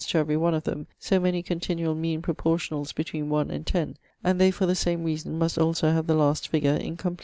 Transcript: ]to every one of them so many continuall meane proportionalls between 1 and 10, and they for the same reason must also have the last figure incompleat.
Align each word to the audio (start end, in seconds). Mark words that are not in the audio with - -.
]to 0.01 0.17
every 0.17 0.35
one 0.35 0.55
of 0.55 0.63
them 0.63 0.87
so 0.99 1.19
many 1.19 1.43
continuall 1.43 1.93
meane 1.95 2.23
proportionalls 2.23 2.91
between 2.95 3.29
1 3.29 3.51
and 3.51 3.67
10, 3.67 3.97
and 4.23 4.41
they 4.41 4.49
for 4.49 4.65
the 4.65 4.73
same 4.73 5.03
reason 5.03 5.37
must 5.37 5.59
also 5.59 5.91
have 5.91 6.07
the 6.07 6.15
last 6.15 6.47
figure 6.47 6.73
incompleat. 6.75 7.19